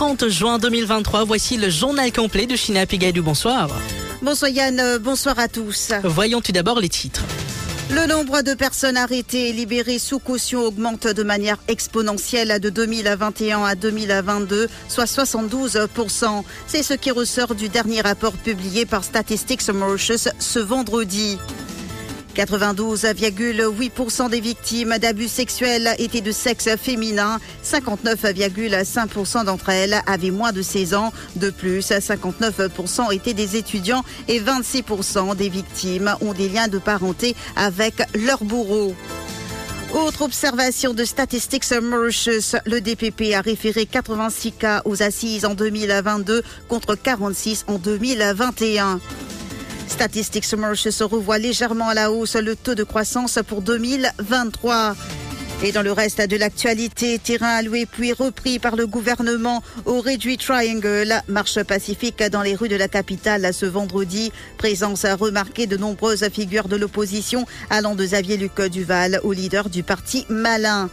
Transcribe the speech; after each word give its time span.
30 0.00 0.30
juin 0.30 0.58
2023. 0.58 1.24
Voici 1.24 1.58
le 1.58 1.68
journal 1.68 2.10
complet 2.10 2.46
de 2.46 2.56
China 2.56 2.86
Pigailou. 2.86 3.22
Bonsoir. 3.22 3.68
Bonsoir 4.22 4.50
Yann, 4.50 4.80
euh, 4.80 4.98
bonsoir 4.98 5.38
à 5.38 5.46
tous. 5.46 5.92
Voyons 6.04 6.40
tout 6.40 6.52
d'abord 6.52 6.80
les 6.80 6.88
titres. 6.88 7.22
Le 7.90 8.06
nombre 8.06 8.40
de 8.40 8.54
personnes 8.54 8.96
arrêtées 8.96 9.50
et 9.50 9.52
libérées 9.52 9.98
sous 9.98 10.18
caution 10.18 10.60
augmente 10.60 11.06
de 11.06 11.22
manière 11.22 11.58
exponentielle 11.68 12.60
de 12.60 12.70
2021 12.70 13.62
à 13.62 13.74
2022, 13.74 14.68
soit 14.88 15.04
72%. 15.04 16.44
C'est 16.66 16.82
ce 16.82 16.94
qui 16.94 17.10
ressort 17.10 17.54
du 17.54 17.68
dernier 17.68 18.00
rapport 18.00 18.32
publié 18.32 18.86
par 18.86 19.04
Statistics 19.04 19.68
Mauritius 19.68 20.30
ce 20.38 20.60
vendredi. 20.60 21.36
92,8% 22.34 24.30
des 24.30 24.40
victimes 24.40 24.96
d'abus 24.98 25.28
sexuels 25.28 25.94
étaient 25.98 26.20
de 26.20 26.32
sexe 26.32 26.68
féminin. 26.76 27.38
59,5% 27.64 29.44
d'entre 29.44 29.68
elles 29.70 30.00
avaient 30.06 30.30
moins 30.30 30.52
de 30.52 30.62
16 30.62 30.94
ans. 30.94 31.12
De 31.36 31.50
plus, 31.50 31.90
59% 31.90 33.12
étaient 33.12 33.34
des 33.34 33.56
étudiants 33.56 34.04
et 34.28 34.40
26% 34.40 35.36
des 35.36 35.48
victimes 35.48 36.14
ont 36.20 36.32
des 36.32 36.48
liens 36.48 36.68
de 36.68 36.78
parenté 36.78 37.34
avec 37.56 37.94
leur 38.14 38.44
bourreau. 38.44 38.94
Autre 39.94 40.22
observation 40.22 40.94
de 40.94 41.04
Statistics 41.04 41.72
Mauritius, 41.82 42.54
le 42.64 42.80
DPP 42.80 43.34
a 43.34 43.40
référé 43.40 43.86
86 43.86 44.52
cas 44.52 44.82
aux 44.84 45.02
assises 45.02 45.44
en 45.44 45.54
2022 45.54 46.42
contre 46.68 46.94
46 46.94 47.64
en 47.66 47.78
2021. 47.78 49.00
Statistics 49.90 50.54
Mauritius 50.54 51.02
revoit 51.02 51.38
légèrement 51.38 51.88
à 51.88 51.94
la 51.94 52.10
hausse 52.10 52.36
le 52.36 52.56
taux 52.56 52.74
de 52.74 52.84
croissance 52.84 53.38
pour 53.46 53.60
2023. 53.60 54.94
Et 55.62 55.72
dans 55.72 55.82
le 55.82 55.92
reste 55.92 56.22
de 56.22 56.36
l'actualité, 56.36 57.18
terrain 57.18 57.56
alloué 57.56 57.84
puis 57.84 58.14
repris 58.14 58.58
par 58.58 58.76
le 58.76 58.86
gouvernement 58.86 59.62
au 59.84 60.00
Réduit 60.00 60.38
Triangle, 60.38 61.20
marche 61.28 61.62
pacifique 61.64 62.22
dans 62.22 62.40
les 62.40 62.54
rues 62.54 62.70
de 62.70 62.76
la 62.76 62.88
capitale 62.88 63.52
ce 63.52 63.66
vendredi. 63.66 64.32
Présence 64.56 65.04
à 65.04 65.16
remarquer 65.16 65.66
de 65.66 65.76
nombreuses 65.76 66.26
figures 66.30 66.68
de 66.68 66.76
l'opposition 66.76 67.44
allant 67.68 67.94
de 67.94 68.04
Xavier 68.04 68.38
Luc 68.38 68.58
Duval 68.62 69.20
au 69.22 69.32
leader 69.32 69.68
du 69.68 69.82
parti 69.82 70.24
Malin. 70.30 70.88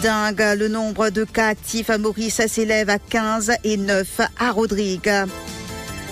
Dingue, 0.00 0.54
le 0.56 0.68
nombre 0.68 1.10
de 1.10 1.24
cas 1.24 1.48
actifs 1.48 1.90
à 1.90 1.98
Maurice 1.98 2.46
s'élève 2.46 2.88
à 2.88 2.98
15 2.98 3.52
et 3.64 3.76
9 3.76 4.20
à 4.38 4.52
Rodrigue. 4.52 5.10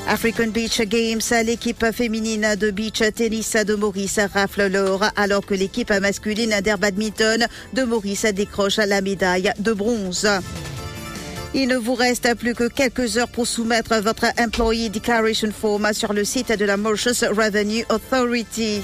African 0.08 0.46
Beach 0.46 0.80
Games, 0.80 1.20
l'équipe 1.44 1.84
féminine 1.92 2.56
de 2.58 2.70
beach 2.70 3.02
tennis 3.14 3.52
de 3.52 3.74
Maurice 3.74 4.18
rafle 4.32 4.66
l'or 4.68 5.04
alors 5.16 5.44
que 5.44 5.52
l'équipe 5.52 5.92
masculine 5.92 6.58
d'air 6.62 6.78
badminton 6.78 7.46
de 7.74 7.82
Maurice 7.82 8.24
décroche 8.24 8.78
la 8.78 9.02
médaille 9.02 9.52
de 9.58 9.72
bronze. 9.74 10.26
Il 11.52 11.68
ne 11.68 11.76
vous 11.76 11.94
reste 11.94 12.34
plus 12.36 12.54
que 12.54 12.68
quelques 12.68 13.18
heures 13.18 13.28
pour 13.28 13.46
soumettre 13.46 14.00
votre 14.00 14.24
Employee 14.38 14.88
Declaration 14.88 15.50
Form 15.52 15.92
sur 15.92 16.14
le 16.14 16.24
site 16.24 16.52
de 16.52 16.64
la 16.64 16.78
Mauritius 16.78 17.24
Revenue 17.24 17.84
Authority. 17.90 18.80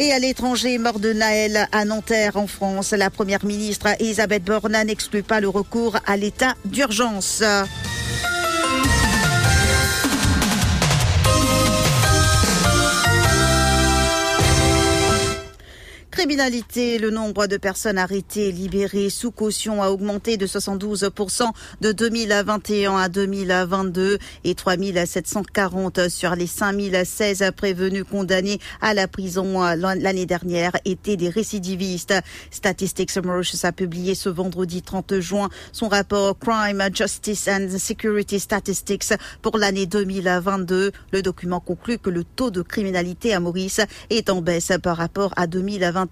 Et 0.00 0.12
à 0.12 0.18
l'étranger, 0.18 0.76
mort 0.78 0.98
de 0.98 1.12
Naël 1.12 1.68
à 1.70 1.84
Nanterre 1.84 2.36
en 2.36 2.48
France, 2.48 2.90
la 2.90 3.10
première 3.10 3.44
ministre 3.44 3.86
Elisabeth 4.00 4.42
Borne 4.42 4.76
n'exclut 4.84 5.22
pas 5.22 5.40
le 5.40 5.48
recours 5.48 5.96
à 6.04 6.16
l'état 6.16 6.54
d'urgence. 6.64 7.44
Criminalité, 16.16 16.96
le 16.96 17.10
nombre 17.10 17.46
de 17.46 17.58
personnes 17.58 17.98
arrêtées 17.98 18.48
et 18.48 18.52
libérées 18.52 19.10
sous 19.10 19.30
caution 19.30 19.82
a 19.82 19.90
augmenté 19.90 20.38
de 20.38 20.46
72% 20.46 21.50
de 21.82 21.92
2021 21.92 22.96
à 22.96 23.10
2022 23.10 24.16
et 24.44 24.54
3740 24.54 26.08
sur 26.08 26.34
les 26.34 26.46
5016 26.46 27.50
prévenus 27.54 28.04
condamnés 28.10 28.60
à 28.80 28.94
la 28.94 29.08
prison 29.08 29.60
l'année 29.60 30.24
dernière 30.24 30.72
étaient 30.86 31.18
des 31.18 31.28
récidivistes. 31.28 32.14
Statistics 32.50 33.14
Mauritius 33.18 33.66
a 33.66 33.72
publié 33.72 34.14
ce 34.14 34.30
vendredi 34.30 34.80
30 34.80 35.20
juin 35.20 35.50
son 35.72 35.88
rapport 35.88 36.38
Crime, 36.38 36.82
Justice 36.94 37.46
and 37.46 37.76
Security 37.78 38.40
Statistics 38.40 39.12
pour 39.42 39.58
l'année 39.58 39.84
2022. 39.84 40.92
Le 41.12 41.22
document 41.22 41.60
conclut 41.60 41.98
que 41.98 42.08
le 42.08 42.24
taux 42.24 42.50
de 42.50 42.62
criminalité 42.62 43.34
à 43.34 43.40
Maurice 43.40 43.82
est 44.08 44.30
en 44.30 44.40
baisse 44.40 44.72
par 44.82 44.96
rapport 44.96 45.34
à 45.36 45.46
2021 45.46 46.05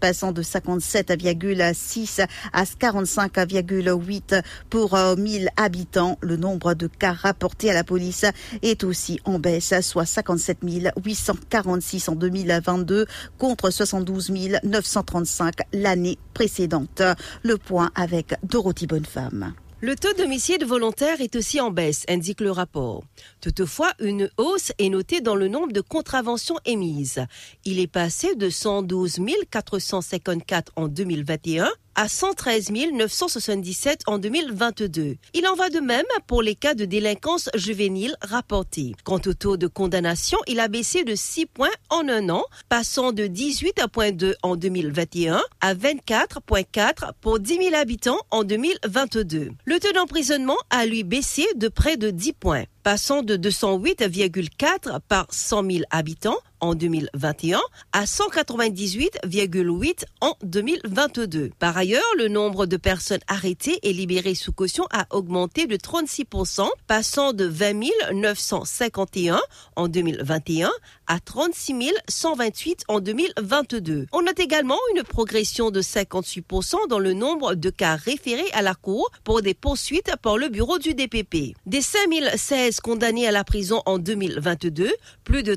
passant 0.00 0.32
de 0.32 0.42
57,6 0.42 2.26
à 2.52 2.64
45,8 2.64 4.42
pour 4.70 4.96
1000 4.96 5.46
euh, 5.46 5.48
habitants. 5.56 6.18
Le 6.20 6.36
nombre 6.36 6.74
de 6.74 6.86
cas 6.86 7.12
rapportés 7.12 7.70
à 7.70 7.74
la 7.74 7.84
police 7.84 8.24
est 8.62 8.84
aussi 8.84 9.20
en 9.24 9.38
baisse, 9.38 9.74
soit 9.80 10.06
57 10.06 10.58
846 11.04 12.08
en 12.08 12.14
2022 12.14 13.06
contre 13.38 13.70
72 13.70 14.30
935 14.64 15.54
l'année 15.72 16.18
précédente. 16.34 17.02
Le 17.42 17.58
point 17.58 17.90
avec 17.94 18.34
Dorothy 18.42 18.86
Bonnefemme. 18.86 19.54
Le 19.84 19.96
taux 19.96 20.12
d'homicide 20.12 20.62
volontaire 20.62 21.20
est 21.20 21.34
aussi 21.34 21.60
en 21.60 21.72
baisse, 21.72 22.04
indique 22.08 22.40
le 22.40 22.52
rapport. 22.52 23.02
Toutefois, 23.40 23.92
une 23.98 24.30
hausse 24.36 24.70
est 24.78 24.88
notée 24.88 25.20
dans 25.20 25.34
le 25.34 25.48
nombre 25.48 25.72
de 25.72 25.80
contraventions 25.80 26.54
émises. 26.64 27.26
Il 27.64 27.80
est 27.80 27.88
passé 27.88 28.36
de 28.36 28.48
112 28.48 29.18
454 29.50 30.70
en 30.76 30.86
2021 30.86 31.68
à 31.94 32.08
113 32.08 32.70
977 32.92 34.02
en 34.06 34.18
2022. 34.18 35.16
Il 35.34 35.46
en 35.46 35.54
va 35.54 35.70
de 35.70 35.80
même 35.80 36.06
pour 36.26 36.42
les 36.42 36.54
cas 36.54 36.74
de 36.74 36.84
délinquance 36.84 37.48
juvénile 37.54 38.16
rapportés. 38.22 38.94
Quant 39.04 39.20
au 39.26 39.34
taux 39.34 39.56
de 39.56 39.66
condamnation, 39.66 40.38
il 40.46 40.60
a 40.60 40.68
baissé 40.68 41.04
de 41.04 41.14
6 41.14 41.46
points 41.46 41.70
en 41.90 42.08
un 42.08 42.28
an, 42.28 42.44
passant 42.68 43.12
de 43.12 43.24
18,2 43.24 44.34
en 44.42 44.56
2021 44.56 45.42
à 45.60 45.74
24,4 45.74 47.12
pour 47.20 47.38
10 47.38 47.56
000 47.56 47.74
habitants 47.74 48.20
en 48.30 48.44
2022. 48.44 49.50
Le 49.64 49.80
taux 49.80 49.92
d'emprisonnement 49.92 50.58
a 50.70 50.86
lui 50.86 51.04
baissé 51.04 51.46
de 51.56 51.68
près 51.68 51.96
de 51.96 52.10
10 52.10 52.32
points 52.34 52.64
passant 52.82 53.22
de 53.22 53.36
208,4 53.36 55.00
par 55.08 55.26
100 55.30 55.70
000 55.70 55.84
habitants 55.90 56.38
en 56.62 56.74
2021 56.74 57.60
à 57.92 58.04
198,8 58.04 60.04
en 60.22 60.34
2022. 60.42 61.50
Par 61.58 61.76
ailleurs, 61.76 62.00
le 62.16 62.28
nombre 62.28 62.64
de 62.64 62.78
personnes 62.78 63.20
arrêtées 63.28 63.78
et 63.82 63.92
libérées 63.92 64.34
sous 64.34 64.52
caution 64.52 64.86
a 64.92 65.04
augmenté 65.10 65.66
de 65.66 65.76
36%, 65.76 66.66
passant 66.86 67.34
de 67.34 67.44
20 67.44 67.72
951 68.14 69.40
en 69.76 69.88
2021 69.88 70.70
à 71.06 71.20
36 71.20 71.72
128 72.08 72.84
en 72.88 73.00
2022. 73.00 74.06
On 74.12 74.22
note 74.22 74.40
également 74.40 74.78
une 74.94 75.02
progression 75.02 75.70
de 75.70 75.82
58% 75.82 76.88
dans 76.88 76.98
le 76.98 77.12
nombre 77.12 77.54
de 77.54 77.70
cas 77.70 77.96
référés 77.96 78.50
à 78.52 78.62
la 78.62 78.74
Cour 78.74 79.10
pour 79.24 79.42
des 79.42 79.54
poursuites 79.54 80.12
par 80.22 80.38
le 80.38 80.48
bureau 80.48 80.78
du 80.78 80.94
DPP. 80.94 81.54
Des 81.66 81.82
5016 81.82 82.80
condamnés 82.80 83.26
à 83.26 83.32
la 83.32 83.44
prison 83.44 83.82
en 83.86 83.98
2022, 83.98 84.90
plus 85.24 85.42
de 85.42 85.54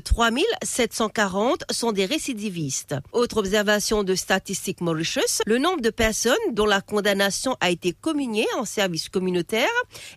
3740 0.96 1.64
sont 1.70 1.92
des 1.92 2.06
récidivistes. 2.06 2.94
Autre 3.12 3.36
observation 3.36 4.02
de 4.02 4.14
Statistique 4.14 4.80
Mauritius, 4.80 5.42
le 5.44 5.58
nombre 5.58 5.82
de 5.82 5.90
personnes 5.90 6.34
dont 6.52 6.64
la 6.64 6.80
condamnation 6.80 7.54
a 7.60 7.68
été 7.68 7.92
communiée 7.92 8.46
en 8.56 8.64
service 8.64 9.10
communautaire 9.10 9.68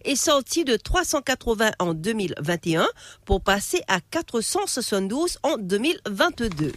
est 0.06 0.16
sorti 0.16 0.64
de 0.64 0.78
380 0.78 1.72
en 1.80 1.94
2021 1.94 2.88
pour 3.26 3.42
passer 3.42 3.82
à 3.90 4.00
472 4.00 5.40
en 5.44 5.58
2022. 5.58 6.72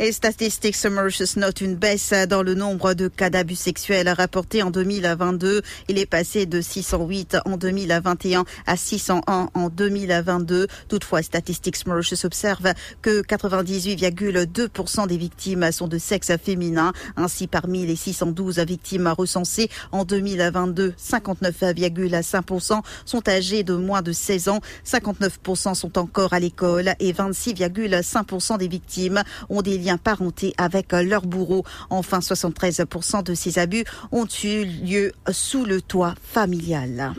Et 0.00 0.10
Statistics 0.10 0.84
Mauritius 0.86 1.36
note 1.36 1.60
une 1.60 1.76
baisse 1.76 2.12
dans 2.28 2.42
le 2.42 2.54
nombre 2.54 2.94
de 2.94 3.06
cas 3.06 3.30
d'abus 3.30 3.54
sexuels 3.54 4.08
rapportés 4.08 4.60
en 4.60 4.72
2022. 4.72 5.62
Il 5.88 5.98
est 6.00 6.06
passé 6.06 6.46
de 6.46 6.60
608 6.60 7.36
en 7.44 7.56
2021 7.56 8.44
à 8.66 8.76
601 8.76 9.50
en 9.54 9.68
2022. 9.68 10.66
Toutefois, 10.88 11.22
Statistics 11.22 11.86
Mauritius 11.86 12.24
observe 12.24 12.74
que 13.02 13.22
98,2% 13.22 15.06
des 15.06 15.16
victimes 15.16 15.70
sont 15.70 15.86
de 15.86 15.98
sexe 15.98 16.32
féminin. 16.42 16.92
Ainsi, 17.16 17.46
parmi 17.46 17.86
les 17.86 17.94
612 17.94 18.58
victimes 18.60 19.06
recensées 19.16 19.70
en 19.92 20.04
2022, 20.04 20.94
59,5% 21.00 22.82
sont 23.04 23.28
âgées 23.28 23.62
de 23.62 23.74
moins 23.74 24.02
de 24.02 24.10
16 24.10 24.48
ans, 24.48 24.60
59% 24.84 25.74
sont 25.74 25.98
encore 25.98 26.32
à 26.32 26.40
l'école 26.40 26.94
et 26.98 27.12
26,5% 27.12 28.58
des 28.58 28.66
victimes 28.66 29.22
ont 29.48 29.62
des 29.62 29.83
liens 29.84 29.98
parentés 29.98 30.54
avec 30.58 30.92
leur 30.92 31.22
bourreau. 31.22 31.64
Enfin, 31.90 32.20
73% 32.20 33.22
de 33.22 33.34
ces 33.34 33.58
abus 33.58 33.84
ont 34.12 34.26
eu 34.44 34.64
lieu 34.64 35.12
sous 35.30 35.64
le 35.64 35.80
toit 35.82 36.14
familial. 36.22 37.14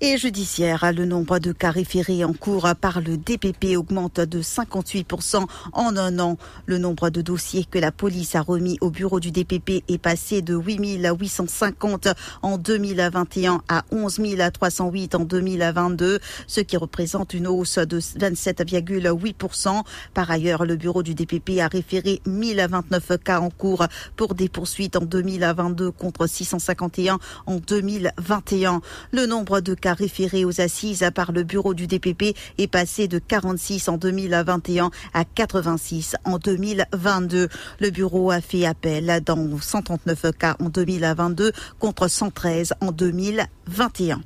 Et 0.00 0.18
judiciaire, 0.18 0.92
le 0.92 1.04
nombre 1.04 1.38
de 1.38 1.52
cas 1.52 1.70
référés 1.70 2.24
en 2.24 2.32
cours 2.32 2.68
par 2.80 3.00
le 3.00 3.16
DPP 3.16 3.76
augmente 3.76 4.18
de 4.20 4.42
58% 4.42 5.44
en 5.72 5.96
un 5.96 6.18
an. 6.18 6.38
Le 6.66 6.78
nombre 6.78 7.08
de 7.08 7.22
dossiers 7.22 7.64
que 7.64 7.78
la 7.78 7.92
police 7.92 8.34
a 8.34 8.40
remis 8.40 8.78
au 8.80 8.90
bureau 8.90 9.20
du 9.20 9.30
DPP 9.30 9.84
est 9.88 9.98
passé 9.98 10.42
de 10.42 10.54
8850 10.54 12.08
en 12.42 12.58
2021 12.58 13.62
à 13.68 13.84
11 13.92 14.20
308 14.52 15.14
en 15.14 15.24
2022, 15.24 16.18
ce 16.48 16.60
qui 16.60 16.76
représente 16.76 17.32
une 17.32 17.46
hausse 17.46 17.78
de 17.78 18.00
27,8%. 18.00 19.82
Par 20.14 20.30
ailleurs, 20.30 20.64
le 20.64 20.74
bureau 20.76 21.04
du 21.04 21.14
DPP 21.14 21.60
a 21.60 21.68
référé 21.68 22.20
1029 22.26 23.18
cas 23.22 23.40
en 23.40 23.50
cours 23.50 23.86
pour 24.16 24.34
des 24.34 24.48
poursuites 24.48 24.96
en 24.96 25.04
2022 25.04 25.92
contre 25.92 26.26
651 26.26 27.18
en 27.46 27.56
2021. 27.56 28.80
Le 29.12 29.26
nombre 29.26 29.60
de 29.60 29.75
cas 29.76 29.94
référés 29.94 30.44
aux 30.44 30.60
assises 30.60 31.08
par 31.14 31.32
le 31.32 31.42
bureau 31.42 31.74
du 31.74 31.86
DPP 31.86 32.36
est 32.58 32.66
passé 32.66 33.08
de 33.08 33.18
46 33.18 33.88
en 33.88 33.96
2021 33.96 34.90
à 35.14 35.24
86 35.24 36.16
en 36.24 36.38
2022. 36.38 37.48
Le 37.80 37.90
bureau 37.90 38.30
a 38.30 38.40
fait 38.40 38.66
appel 38.66 39.22
dans 39.24 39.58
139 39.60 40.32
cas 40.38 40.56
en 40.60 40.68
2022 40.68 41.52
contre 41.78 42.08
113 42.08 42.74
en 42.80 42.92
2021. 42.92 44.20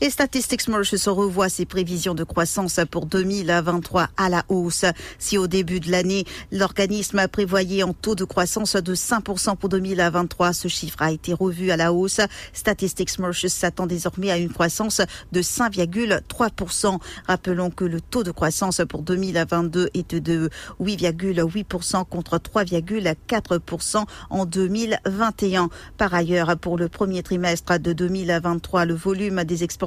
Et 0.00 0.10
Statistics 0.10 0.66
Mauritius 0.66 1.06
revoit 1.06 1.48
ses 1.48 1.66
prévisions 1.66 2.14
de 2.14 2.24
croissance 2.24 2.80
pour 2.90 3.06
2023 3.06 4.08
à 4.16 4.28
la 4.28 4.44
hausse. 4.48 4.84
Si 5.18 5.38
au 5.38 5.46
début 5.46 5.78
de 5.78 5.90
l'année, 5.90 6.24
l'organisme 6.50 7.26
prévoyait 7.28 7.82
un 7.82 7.92
taux 7.92 8.16
de 8.16 8.24
croissance 8.24 8.74
de 8.74 8.94
5% 8.94 9.56
pour 9.56 9.68
2023, 9.68 10.52
ce 10.52 10.68
chiffre 10.68 11.00
a 11.00 11.12
été 11.12 11.32
revu 11.32 11.70
à 11.70 11.76
la 11.76 11.92
hausse. 11.92 12.20
Statistics 12.52 13.18
Mauritius 13.20 13.52
s'attend 13.52 13.86
désormais 13.86 14.32
à 14.32 14.36
une 14.36 14.52
croissance 14.52 15.00
de 15.30 15.42
5,3%. 15.42 16.98
Rappelons 17.28 17.70
que 17.70 17.84
le 17.84 18.00
taux 18.00 18.24
de 18.24 18.32
croissance 18.32 18.82
pour 18.88 19.02
2022 19.02 19.90
est 19.94 20.14
de 20.16 20.50
8,8% 20.80 22.04
contre 22.04 22.38
3,4% 22.38 24.04
en 24.30 24.44
2021. 24.44 25.68
Par 25.96 26.14
ailleurs, 26.14 26.56
pour 26.58 26.78
le 26.78 26.88
premier 26.88 27.22
trimestre 27.22 27.78
de 27.78 27.92
2023, 27.92 28.86
le 28.86 28.94
volume 28.94 29.44
des 29.44 29.62
exportations 29.62 29.83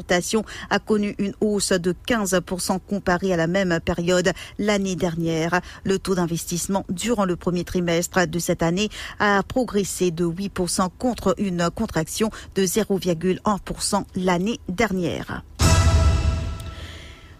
a 0.69 0.79
connu 0.79 1.15
une 1.17 1.33
hausse 1.41 1.71
de 1.71 1.93
15% 2.07 2.79
comparé 2.87 3.33
à 3.33 3.37
la 3.37 3.47
même 3.47 3.79
période 3.83 4.31
l'année 4.59 4.95
dernière. 4.95 5.61
Le 5.83 5.99
taux 5.99 6.15
d'investissement 6.15 6.85
durant 6.89 7.25
le 7.25 7.35
premier 7.35 7.63
trimestre 7.63 8.27
de 8.27 8.39
cette 8.39 8.63
année 8.63 8.89
a 9.19 9.41
progressé 9.43 10.11
de 10.11 10.25
8% 10.25 10.89
contre 10.97 11.35
une 11.37 11.69
contraction 11.69 12.29
de 12.55 12.63
0,1% 12.63 14.03
l'année 14.15 14.59
dernière. 14.69 15.43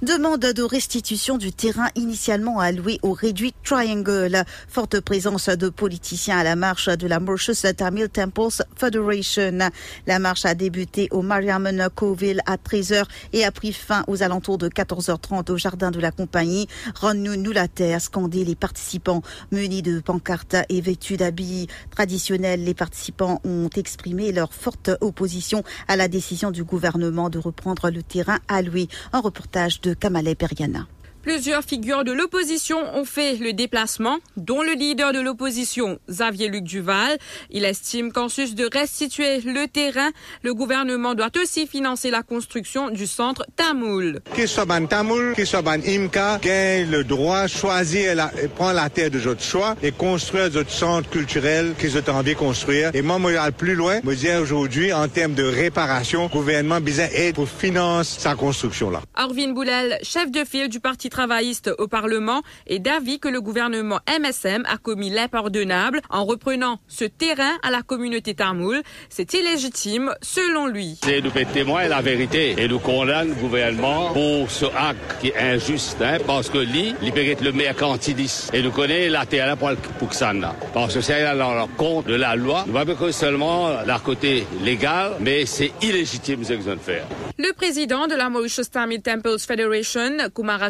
Demande 0.03 0.41
de 0.41 0.61
restitution 0.61 1.39
du 1.39 1.51
terrain 1.51 1.88
initialement 1.95 2.59
alloué 2.59 2.99
au 3.01 3.13
réduit 3.13 3.55
Triangle. 3.63 4.44
Forte 4.67 4.99
présence 4.99 5.49
de 5.49 5.69
politiciens 5.69 6.38
à 6.38 6.44
la 6.44 6.55
marche 6.55 6.88
de 6.88 7.07
la 7.07 7.19
Mauritius 7.19 7.65
Tamil 7.75 8.07
Temples 8.07 8.63
Federation. 8.75 9.57
La 10.05 10.19
marche 10.19 10.45
a 10.45 10.53
débuté 10.53 11.07
au 11.09 11.23
Mariamon 11.23 11.89
Coville 11.95 12.41
à 12.45 12.57
13h 12.57 13.05
et 13.33 13.44
a 13.44 13.51
pris 13.51 13.73
fin 13.73 14.03
aux 14.07 14.21
alentours 14.21 14.59
de 14.59 14.69
14h30 14.69 15.51
au 15.51 15.57
jardin 15.57 15.89
de 15.89 15.99
la 15.99 16.11
compagnie. 16.11 16.67
Rends-nous 16.94 17.51
la 17.51 17.67
terre, 17.67 17.99
scandé 17.99 18.45
les 18.45 18.55
participants. 18.55 19.23
Munis 19.51 19.81
de 19.81 19.99
pancartes 19.99 20.57
et 20.69 20.79
vêtus 20.79 21.17
d'habits 21.17 21.69
traditionnels, 21.89 22.63
les 22.63 22.75
participants 22.75 23.41
ont 23.44 23.69
exprimé 23.75 24.31
leur 24.31 24.53
forte 24.53 24.91
opposition 25.01 25.63
à 25.88 25.95
la 25.95 26.07
décision 26.07 26.51
du 26.51 26.63
gouvernement 26.63 27.31
de 27.31 27.39
reprendre 27.39 27.89
le 27.89 28.03
terrain 28.03 28.38
alloué. 28.47 28.89
Un 29.11 29.21
reportage 29.21 29.81
de 29.81 29.86
de 29.87 29.95
Kamale 29.95 30.35
Periana. 30.35 30.96
Plusieurs 31.27 31.65
figures 31.65 32.06
de 32.06 32.13
l'opposition 32.13 32.77
ont 32.95 33.03
fait 33.03 33.35
le 33.35 33.51
déplacement, 33.51 34.19
dont 34.38 34.62
le 34.62 34.71
leader 34.71 35.12
de 35.12 35.19
l'opposition, 35.19 36.00
Xavier 36.09 36.47
Luc 36.47 36.63
Duval. 36.63 37.18
Il 37.51 37.65
estime 37.65 38.13
qu'en 38.13 38.29
sus 38.29 38.56
de 38.56 38.65
restituer 38.71 39.41
le 39.41 39.68
terrain, 39.68 40.12
le 40.44 40.53
gouvernement 40.53 41.15
doit 41.15 41.31
aussi 41.44 41.68
financer 41.68 42.12
la 42.12 42.24
construction 42.24 42.91
du 42.91 43.06
centre 43.07 43.45
Tamoul. 43.57 44.21
Qu'il 44.35 44.47
soit 44.47 44.63
ban 44.63 44.85
Tamoul, 44.85 45.33
qu'il 45.35 45.45
soit 45.45 45.62
ban 45.62 45.81
Imka, 45.85 46.39
qu'il 46.41 46.91
le 46.91 47.03
droit 47.03 47.47
choisir 47.47 48.13
et 48.41 48.47
prendre 48.47 48.75
la 48.75 48.89
terre 48.89 49.12
de 49.12 49.19
votre 49.19 49.44
choix 49.44 49.75
et 49.83 49.91
construire 49.91 50.50
notre 50.50 50.71
centre 50.71 51.09
culturel 51.09 51.73
qu'ils 51.77 51.97
ont 51.97 52.09
envie 52.09 52.35
de 52.35 52.39
construire. 52.39 52.91
Et 52.94 53.01
moi, 53.01 53.19
moi, 53.19 53.33
je 53.33 53.51
plus 53.51 53.75
loin, 53.75 54.00
je 54.01 54.13
dis 54.13 54.31
aujourd'hui, 54.31 54.94
en 54.94 55.09
termes 55.09 55.33
de 55.33 55.44
réparation, 55.44 56.23
le 56.23 56.30
gouvernement 56.30 56.80
besoin 56.80 57.07
aide 57.12 57.35
pour 57.35 57.50
financer 57.50 58.18
sa 58.18 58.35
construction 58.35 58.89
là. 58.89 59.01
Arvin 59.13 59.51
Boulel, 59.51 60.00
chef 60.03 60.31
de 60.31 60.45
file 60.45 60.69
du 60.69 60.80
Parti 60.80 61.09
travailliste 61.17 61.71
au 61.79 61.87
Parlement 61.87 62.43
est 62.67 62.77
d'avis 62.77 63.19
que 63.19 63.27
le 63.27 63.41
gouvernement 63.41 63.99
MSM 64.07 64.63
a 64.67 64.77
commis 64.77 65.09
l'impardonnable 65.09 65.99
en 66.11 66.25
reprenant 66.25 66.77
ce 66.87 67.05
terrain 67.05 67.57
à 67.63 67.71
la 67.71 67.81
communauté 67.81 68.35
tamoul. 68.35 68.83
C'est 69.09 69.33
illégitime 69.33 70.13
selon 70.21 70.67
lui. 70.67 70.99
C'est 71.03 71.21
nous 71.21 71.31
témoin 71.51 71.87
la 71.87 72.01
vérité 72.01 72.53
et 72.59 72.67
nous 72.67 72.77
condamne 72.77 73.29
le 73.29 73.33
gouvernement 73.33 74.11
pour 74.13 74.51
ce 74.51 74.65
acte 74.65 75.19
qui 75.19 75.29
est 75.29 75.37
injuste 75.37 75.97
hein, 76.03 76.19
parce 76.27 76.51
que 76.51 76.59
lui, 76.59 76.93
il 77.01 77.17
être 77.17 77.41
le 77.41 77.51
mercantiliste 77.51 78.53
et 78.53 78.61
nous 78.61 78.69
connaît 78.69 79.09
la 79.09 79.25
terre 79.25 79.57
pour, 79.57 79.71
pour 79.97 80.13
ça. 80.13 80.31
Parce 80.71 80.93
que 80.93 81.01
c'est 81.01 81.23
dans 81.35 81.67
compte 81.77 82.05
de 82.05 82.13
la 82.13 82.35
loi. 82.35 82.63
Nous 82.67 82.77
ne 82.77 82.93
que 82.93 83.11
seulement 83.11 83.69
la 83.87 83.97
côté 83.97 84.45
légal, 84.63 85.13
mais 85.19 85.47
c'est 85.47 85.71
illégitime 85.81 86.43
ce 86.43 86.53
qu'ils 86.53 86.69
ont 86.69 86.77
faire. 86.77 87.07
Le 87.39 87.53
président 87.53 88.07
de 88.07 88.15
la 88.15 88.29
Mauritius 88.29 88.69
Tamil 88.69 89.01
Temples 89.01 89.39
Federation, 89.39 90.17
Kumara 90.35 90.69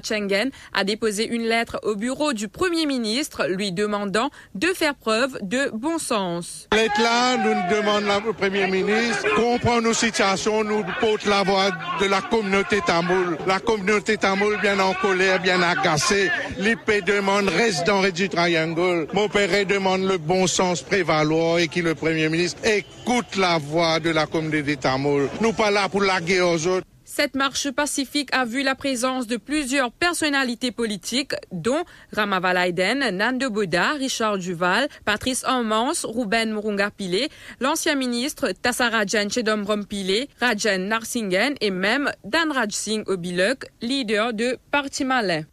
A 0.74 0.84
déposé 0.84 1.28
une 1.28 1.44
lettre 1.44 1.80
au 1.84 1.96
bureau 1.96 2.34
du 2.34 2.48
Premier 2.48 2.86
ministre 2.86 3.48
lui 3.48 3.72
demandant 3.72 4.30
de 4.56 4.68
faire 4.68 4.96
preuve 4.96 5.38
de 5.42 5.70
bon 5.74 5.98
sens. 5.98 6.68
Lettre 6.74 7.02
là, 7.02 7.38
nous 7.38 7.76
demandons 7.76 8.30
au 8.30 8.34
Premier 8.34 8.68
ministre 8.68 9.26
comprendre 9.36 9.82
nos 9.82 9.94
situations, 9.94 10.64
nous 10.64 10.84
porte 11.00 11.26
la 11.26 11.44
voix 11.44 11.70
de 12.02 12.06
la 12.06 12.22
communauté 12.22 12.82
tamoul. 12.86 13.38
La 13.48 13.60
communauté 13.60 14.18
tamoul 14.18 14.58
bien 14.62 14.80
en 14.80 14.94
colère, 14.94 15.42
bien 15.42 15.62
agacée. 15.62 16.30
L'IP 16.58 17.06
demande 17.06 17.50
reste 17.50 17.86
dans 17.86 18.02
le 18.02 18.12
Triangle. 18.12 19.08
Mon 19.14 19.28
demande 19.28 20.04
le 20.04 20.18
bon 20.18 20.48
sens 20.48 20.82
prévaloir 20.82 21.60
et 21.60 21.68
que 21.68 21.80
le 21.80 21.96
Premier 21.96 22.30
ministre 22.30 22.62
écoute 22.66 23.36
la 23.38 23.58
voix 23.58 24.00
de 24.00 24.10
la 24.10 24.26
communauté 24.26 24.78
tamoul. 24.78 25.30
Nous 25.42 25.54
pas 25.54 25.72
là 25.72 25.90
pour 25.90 26.02
la 26.02 26.20
guerre 26.22 26.50
aux 26.50 26.68
autres. 26.68 26.86
Cette 27.18 27.36
marche 27.36 27.72
pacifique 27.72 28.30
a 28.32 28.46
vu 28.46 28.62
la 28.62 28.76
présence 28.76 29.26
de 29.26 29.38
plusieurs 29.38 29.92
personnalités 29.92 30.72
politiques, 30.72 31.34
dont 31.52 31.84
Ramavalaiden, 32.14 33.10
Nando 33.10 33.50
Boda, 33.50 33.94
Richard 33.94 34.38
Duval, 34.38 34.88
Patrice 35.04 35.44
Ammans, 35.44 36.04
Ruben 36.04 36.54
Murunga-Pile, 36.54 37.28
l'ancien 37.60 37.96
ministre 37.96 38.52
Tassarajan 38.62 39.30
Chedom-Rompile, 39.30 40.28
Rajan 40.40 40.78
Narsingen 40.78 41.56
et 41.60 41.72
même 41.72 42.12
Dan 42.24 42.52
Raj 42.52 42.70
Singh 42.70 43.10
Obiluk, 43.10 43.66
leader 43.82 44.32
de 44.32 44.60
Parti 44.70 45.04
Malais 45.04 45.48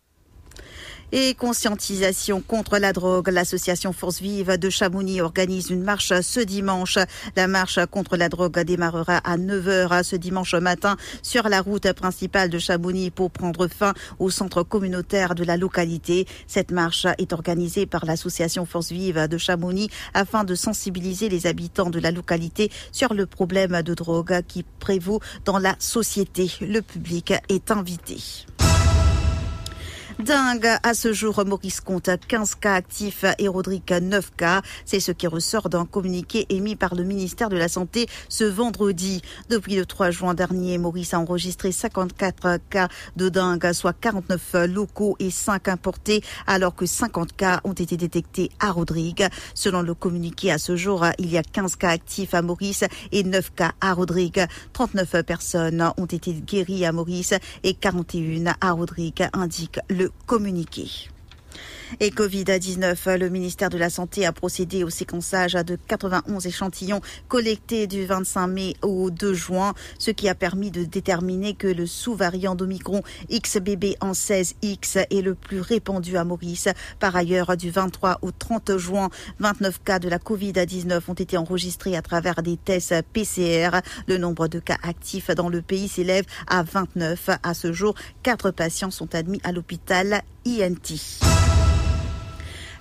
et 1.12 1.34
conscientisation 1.34 2.40
contre 2.40 2.78
la 2.78 2.92
drogue. 2.92 3.28
L'association 3.28 3.92
Force 3.92 4.20
Vive 4.20 4.58
de 4.58 4.70
Chamonix 4.70 5.20
organise 5.20 5.70
une 5.70 5.82
marche 5.82 6.12
ce 6.20 6.40
dimanche. 6.40 6.98
La 7.36 7.46
marche 7.46 7.78
contre 7.90 8.16
la 8.16 8.28
drogue 8.28 8.60
démarrera 8.60 9.18
à 9.18 9.36
9h 9.36 10.02
ce 10.02 10.16
dimanche 10.16 10.54
matin 10.54 10.96
sur 11.22 11.48
la 11.48 11.60
route 11.60 11.92
principale 11.92 12.50
de 12.50 12.58
Chamonix 12.58 13.10
pour 13.10 13.30
prendre 13.30 13.68
fin 13.68 13.94
au 14.18 14.30
centre 14.30 14.62
communautaire 14.62 15.34
de 15.34 15.44
la 15.44 15.56
localité. 15.56 16.26
Cette 16.46 16.70
marche 16.70 17.06
est 17.18 17.32
organisée 17.32 17.86
par 17.86 18.04
l'association 18.04 18.64
Force 18.64 18.90
Vive 18.90 19.28
de 19.28 19.38
Chamonix 19.38 19.90
afin 20.14 20.44
de 20.44 20.54
sensibiliser 20.54 21.28
les 21.28 21.46
habitants 21.46 21.90
de 21.90 22.00
la 22.00 22.10
localité 22.10 22.70
sur 22.92 23.14
le 23.14 23.26
problème 23.26 23.82
de 23.82 23.94
drogue 23.94 24.42
qui 24.46 24.64
prévaut 24.80 25.20
dans 25.44 25.58
la 25.58 25.76
société. 25.78 26.50
Le 26.60 26.80
public 26.80 27.32
est 27.48 27.70
invité. 27.70 28.18
Dingue. 30.20 30.68
À 30.82 30.94
ce 30.94 31.12
jour, 31.12 31.44
Maurice 31.44 31.80
compte 31.80 32.08
15 32.28 32.54
cas 32.54 32.74
actifs 32.74 33.24
et 33.38 33.48
Rodrigue 33.48 33.98
9 34.00 34.32
cas. 34.36 34.62
C'est 34.84 35.00
ce 35.00 35.10
qui 35.10 35.26
ressort 35.26 35.68
d'un 35.68 35.86
communiqué 35.86 36.46
émis 36.50 36.76
par 36.76 36.94
le 36.94 37.02
ministère 37.02 37.48
de 37.48 37.56
la 37.56 37.68
Santé 37.68 38.06
ce 38.28 38.44
vendredi. 38.44 39.22
Depuis 39.50 39.74
le 39.74 39.86
3 39.86 40.10
juin 40.10 40.34
dernier, 40.34 40.78
Maurice 40.78 41.14
a 41.14 41.18
enregistré 41.18 41.72
54 41.72 42.58
cas 42.70 42.88
de 43.16 43.28
dingue, 43.28 43.72
soit 43.72 43.92
49 43.92 44.54
locaux 44.68 45.16
et 45.18 45.30
5 45.30 45.68
importés, 45.68 46.22
alors 46.46 46.76
que 46.76 46.86
50 46.86 47.34
cas 47.34 47.60
ont 47.64 47.72
été 47.72 47.96
détectés 47.96 48.50
à 48.60 48.70
Rodrigue. 48.70 49.26
Selon 49.54 49.82
le 49.82 49.94
communiqué, 49.94 50.52
à 50.52 50.58
ce 50.58 50.76
jour, 50.76 51.04
il 51.18 51.30
y 51.30 51.38
a 51.38 51.42
15 51.42 51.76
cas 51.76 51.90
actifs 51.90 52.34
à 52.34 52.42
Maurice 52.42 52.84
et 53.10 53.24
9 53.24 53.52
cas 53.54 53.72
à 53.80 53.92
Rodrigue. 53.92 54.46
39 54.74 55.22
personnes 55.22 55.92
ont 55.96 56.06
été 56.06 56.32
guéries 56.32 56.86
à 56.86 56.92
Maurice 56.92 57.34
et 57.64 57.74
41 57.74 58.54
à 58.60 58.70
Rodrigue, 58.70 59.28
indique 59.32 59.80
le 59.88 60.03
communiqué. 60.26 61.10
Et 62.00 62.10
Covid-19, 62.10 63.18
le 63.18 63.28
ministère 63.28 63.70
de 63.70 63.78
la 63.78 63.90
Santé 63.90 64.26
a 64.26 64.32
procédé 64.32 64.84
au 64.84 64.90
séquençage 64.90 65.52
de 65.52 65.76
91 65.86 66.46
échantillons 66.46 67.00
collectés 67.28 67.86
du 67.86 68.04
25 68.04 68.46
mai 68.46 68.76
au 68.82 69.10
2 69.10 69.34
juin, 69.34 69.74
ce 69.98 70.10
qui 70.10 70.28
a 70.28 70.34
permis 70.34 70.70
de 70.70 70.84
déterminer 70.84 71.54
que 71.54 71.68
le 71.68 71.86
sous-variant 71.86 72.54
d'Omicron 72.54 73.02
XBB 73.30 73.96
en 74.00 74.12
16X 74.12 75.06
est 75.10 75.22
le 75.22 75.34
plus 75.34 75.60
répandu 75.60 76.16
à 76.16 76.24
Maurice. 76.24 76.68
Par 76.98 77.14
ailleurs, 77.14 77.56
du 77.56 77.70
23 77.70 78.18
au 78.22 78.30
30 78.30 78.76
juin, 78.76 79.10
29 79.38 79.82
cas 79.84 79.98
de 79.98 80.08
la 80.08 80.18
Covid-19 80.18 81.00
ont 81.08 81.14
été 81.14 81.36
enregistrés 81.36 81.96
à 81.96 82.02
travers 82.02 82.42
des 82.42 82.56
tests 82.56 82.94
PCR. 83.12 83.80
Le 84.06 84.18
nombre 84.18 84.48
de 84.48 84.58
cas 84.58 84.78
actifs 84.82 85.30
dans 85.30 85.48
le 85.48 85.62
pays 85.62 85.88
s'élève 85.88 86.24
à 86.46 86.62
29. 86.62 87.30
À 87.42 87.54
ce 87.54 87.72
jour, 87.72 87.94
quatre 88.22 88.50
patients 88.50 88.90
sont 88.90 89.14
admis 89.14 89.40
à 89.44 89.52
l'hôpital 89.52 90.22
INT. 90.44 91.73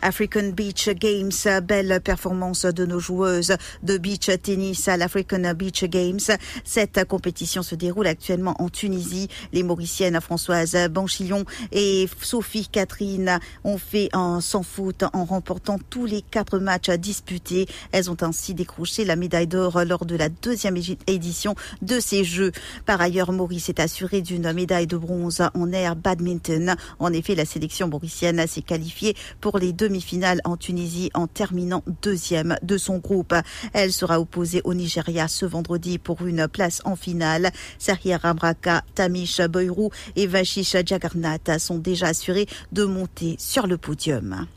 African 0.03 0.49
Beach 0.49 0.89
Games, 0.89 1.31
belle 1.63 2.01
performance 2.03 2.65
de 2.65 2.85
nos 2.85 2.99
joueuses 2.99 3.55
de 3.83 3.97
beach 3.97 4.29
tennis 4.41 4.89
à 4.89 4.97
l'African 4.97 5.53
Beach 5.55 5.85
Games. 5.85 6.19
Cette 6.65 7.05
compétition 7.05 7.63
se 7.63 7.75
déroule 7.75 8.07
actuellement 8.07 8.55
en 8.59 8.67
Tunisie. 8.67 9.29
Les 9.53 9.63
Mauriciennes 9.63 10.19
Françoise 10.19 10.77
Banchillon 10.91 11.45
et 11.71 12.09
Sophie 12.21 12.67
Catherine 12.67 13.39
ont 13.63 13.77
fait 13.77 14.09
un 14.11 14.41
sans 14.41 14.63
faute 14.63 15.05
en 15.13 15.23
remportant 15.23 15.79
tous 15.89 16.05
les 16.05 16.21
quatre 16.21 16.59
matchs 16.59 16.89
disputés. 16.91 17.67
Elles 17.93 18.11
ont 18.11 18.17
ainsi 18.21 18.53
décroché 18.53 19.05
la 19.05 19.15
médaille 19.15 19.47
d'or 19.47 19.85
lors 19.85 20.05
de 20.05 20.17
la 20.17 20.27
deuxième 20.27 20.75
édition 21.07 21.55
de 21.81 21.99
ces 22.01 22.25
Jeux. 22.25 22.51
Par 22.85 22.99
ailleurs, 22.99 23.31
Maurice 23.31 23.69
est 23.69 23.79
assuré 23.79 24.21
d'une 24.21 24.51
médaille 24.51 24.87
de 24.87 24.97
bronze 24.97 25.41
en 25.53 25.71
air 25.71 25.95
badminton. 25.95 26.75
En 26.99 27.13
effet, 27.13 27.35
la 27.35 27.45
sélection 27.45 27.87
mauricienne 27.87 28.45
s'est 28.47 28.61
qualifiée 28.61 29.15
pour 29.39 29.59
les 29.59 29.71
deux 29.71 29.92
demi-finale 29.93 30.41
en 30.43 30.57
Tunisie 30.57 31.11
en 31.13 31.27
terminant 31.27 31.83
deuxième 32.01 32.57
de 32.63 32.77
son 32.79 32.97
groupe. 32.97 33.35
Elle 33.73 33.93
sera 33.93 34.19
opposée 34.19 34.61
au 34.63 34.73
Nigeria 34.73 35.27
ce 35.27 35.45
vendredi 35.45 35.99
pour 35.99 36.25
une 36.25 36.47
place 36.47 36.81
en 36.83 36.95
finale. 36.95 37.51
Serhier 37.77 38.15
Ramraka, 38.15 38.83
Tamish 38.95 39.39
Boyrou 39.41 39.91
et 40.15 40.25
Vashish 40.25 40.75
Jagarnath 40.83 41.59
sont 41.59 41.77
déjà 41.77 42.07
assurés 42.07 42.47
de 42.71 42.85
monter 42.85 43.35
sur 43.37 43.67
le 43.67 43.77
podium. 43.77 44.47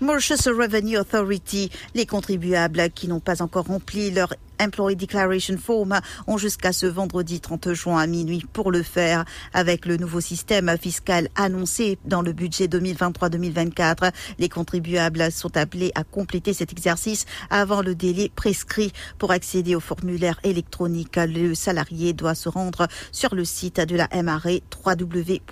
Revenue 0.00 0.98
Authority, 0.98 1.70
les 1.94 2.06
contribuables 2.06 2.90
qui 2.90 3.06
n'ont 3.06 3.20
pas 3.20 3.42
encore 3.42 3.66
rempli 3.66 4.10
leur 4.10 4.34
Employee 4.62 4.94
Declaration 4.94 5.56
Form 5.56 5.98
ont 6.28 6.38
jusqu'à 6.38 6.72
ce 6.72 6.86
vendredi 6.86 7.40
30 7.40 7.72
juin 7.72 7.98
à 7.98 8.06
minuit 8.06 8.44
pour 8.52 8.70
le 8.70 8.84
faire. 8.84 9.24
Avec 9.52 9.86
le 9.86 9.96
nouveau 9.96 10.20
système 10.20 10.70
fiscal 10.80 11.28
annoncé 11.34 11.98
dans 12.04 12.22
le 12.22 12.32
budget 12.32 12.66
2023-2024, 12.66 14.12
les 14.38 14.48
contribuables 14.48 15.32
sont 15.32 15.56
appelés 15.56 15.90
à 15.96 16.04
compléter 16.04 16.52
cet 16.52 16.70
exercice 16.70 17.26
avant 17.50 17.82
le 17.82 17.96
délai 17.96 18.30
prescrit. 18.34 18.92
Pour 19.18 19.32
accéder 19.32 19.74
au 19.74 19.80
formulaire 19.80 20.38
électronique, 20.44 21.16
le 21.16 21.56
salarié 21.56 22.12
doit 22.12 22.36
se 22.36 22.48
rendre 22.48 22.86
sur 23.10 23.34
le 23.34 23.44
site 23.44 23.80
de 23.80 23.96
la 23.96 24.08
MRE 24.22 24.60
www.mre.mu 24.86 25.50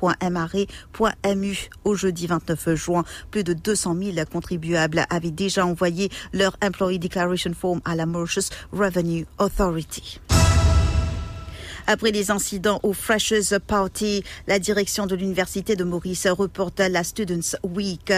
au 1.84 1.94
jeudi 1.96 2.26
29 2.28 2.74
juin. 2.76 3.04
Plus 3.32 3.42
de 3.42 3.54
200 3.54 3.96
000 4.14 4.16
contribuables 4.30 5.04
avaient 5.10 5.32
déjà 5.32 5.66
envoyé 5.66 6.10
leur 6.32 6.56
Employee 6.62 7.00
Declaration 7.00 7.52
Form 7.54 7.80
à 7.84 7.96
la 7.96 8.06
Mauritius 8.06 8.50
Revenue 8.72 8.99
Revenue 9.00 9.24
Authority. 9.38 10.39
Après 11.92 12.12
les 12.12 12.30
incidents 12.30 12.78
au 12.84 12.92
Freshers 12.92 13.58
Party, 13.66 14.22
la 14.46 14.60
direction 14.60 15.08
de 15.08 15.16
l'Université 15.16 15.74
de 15.74 15.82
Maurice 15.82 16.28
reporte 16.28 16.78
la 16.78 17.02
Students 17.02 17.56
Week. 17.64 18.12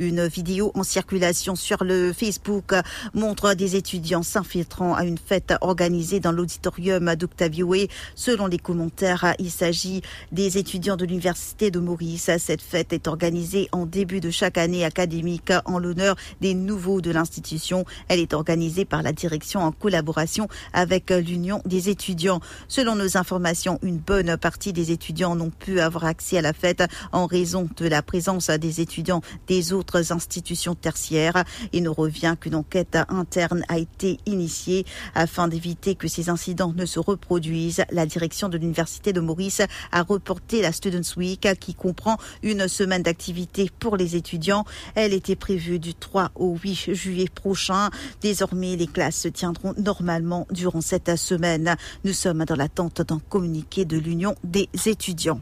Une 0.00 0.26
vidéo 0.26 0.72
en 0.74 0.82
circulation 0.82 1.54
sur 1.54 1.84
le 1.84 2.12
Facebook 2.12 2.74
montre 3.14 3.54
des 3.54 3.76
étudiants 3.76 4.24
s'infiltrant 4.24 4.96
à 4.96 5.04
une 5.04 5.18
fête 5.18 5.54
organisée 5.60 6.18
dans 6.18 6.32
l'auditorium 6.32 7.14
d'Octavio. 7.14 7.72
Selon 8.16 8.48
les 8.48 8.58
commentaires, 8.58 9.36
il 9.38 9.52
s'agit 9.52 10.02
des 10.32 10.58
étudiants 10.58 10.96
de 10.96 11.04
l'Université 11.04 11.70
de 11.70 11.78
Maurice. 11.78 12.28
Cette 12.38 12.60
fête 12.60 12.92
est 12.92 13.06
organisée 13.06 13.68
en 13.70 13.86
début 13.86 14.18
de 14.18 14.32
chaque 14.32 14.58
année 14.58 14.84
académique 14.84 15.52
en 15.66 15.78
l'honneur 15.78 16.16
des 16.40 16.54
nouveaux 16.54 17.00
de 17.00 17.12
l'institution. 17.12 17.84
Elle 18.08 18.18
est 18.18 18.34
organisée 18.34 18.84
par 18.84 19.04
la 19.04 19.12
direction 19.12 19.60
en 19.60 19.70
collaboration 19.70 20.48
avec 20.72 21.10
l'Union 21.10 21.62
des 21.66 21.88
étudiants. 21.88 22.40
Selon 22.66 22.96
nos 22.96 23.11
informations, 23.16 23.78
une 23.82 23.98
bonne 23.98 24.36
partie 24.36 24.72
des 24.72 24.90
étudiants 24.90 25.34
n'ont 25.34 25.50
pu 25.50 25.80
avoir 25.80 26.04
accès 26.04 26.38
à 26.38 26.42
la 26.42 26.52
fête 26.52 26.82
en 27.12 27.26
raison 27.26 27.68
de 27.76 27.86
la 27.86 28.02
présence 28.02 28.50
des 28.50 28.80
étudiants 28.80 29.22
des 29.46 29.72
autres 29.72 30.12
institutions 30.12 30.74
tertiaires. 30.74 31.44
Il 31.72 31.84
nous 31.84 31.94
revient 31.94 32.36
qu'une 32.40 32.54
enquête 32.54 32.98
interne 33.08 33.64
a 33.68 33.78
été 33.78 34.18
initiée 34.26 34.84
afin 35.14 35.48
d'éviter 35.48 35.94
que 35.94 36.08
ces 36.08 36.28
incidents 36.28 36.72
ne 36.76 36.86
se 36.86 36.98
reproduisent. 36.98 37.84
La 37.90 38.06
direction 38.06 38.48
de 38.48 38.58
l'Université 38.58 39.12
de 39.12 39.20
Maurice 39.20 39.62
a 39.90 40.02
reporté 40.02 40.62
la 40.62 40.72
Students 40.72 41.16
Week 41.16 41.48
qui 41.60 41.74
comprend 41.74 42.16
une 42.42 42.68
semaine 42.68 43.02
d'activité 43.02 43.70
pour 43.78 43.96
les 43.96 44.16
étudiants. 44.16 44.64
Elle 44.94 45.12
était 45.12 45.36
prévue 45.36 45.78
du 45.78 45.94
3 45.94 46.30
au 46.34 46.56
8 46.56 46.94
juillet 46.94 47.28
prochain. 47.32 47.90
Désormais, 48.20 48.76
les 48.76 48.86
classes 48.86 49.20
se 49.20 49.28
tiendront 49.28 49.74
normalement 49.76 50.46
durant 50.50 50.80
cette 50.80 51.16
semaine. 51.16 51.76
Nous 52.04 52.12
sommes 52.12 52.44
dans 52.44 52.56
l'attente 52.56 53.01
d'un 53.04 53.20
communiqué 53.28 53.84
de 53.84 53.96
l'Union 53.98 54.34
des 54.44 54.68
étudiants 54.86 55.40